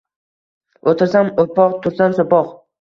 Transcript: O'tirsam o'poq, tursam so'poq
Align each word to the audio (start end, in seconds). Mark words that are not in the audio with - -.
O'tirsam 0.93 1.31
o'poq, 1.45 1.79
tursam 1.87 2.21
so'poq 2.25 2.53